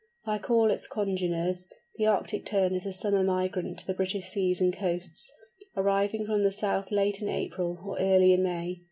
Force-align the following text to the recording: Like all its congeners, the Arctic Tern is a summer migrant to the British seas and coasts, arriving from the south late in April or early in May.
Like 0.25 0.49
all 0.49 0.71
its 0.71 0.87
congeners, 0.87 1.67
the 1.93 2.07
Arctic 2.07 2.43
Tern 2.47 2.73
is 2.73 2.87
a 2.87 2.91
summer 2.91 3.21
migrant 3.21 3.77
to 3.77 3.85
the 3.85 3.93
British 3.93 4.29
seas 4.29 4.59
and 4.59 4.75
coasts, 4.75 5.31
arriving 5.77 6.25
from 6.25 6.41
the 6.41 6.51
south 6.51 6.91
late 6.91 7.21
in 7.21 7.29
April 7.29 7.79
or 7.85 7.99
early 7.99 8.33
in 8.33 8.41
May. 8.41 8.79